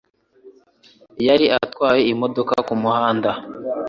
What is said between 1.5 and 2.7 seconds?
atwaye imodoka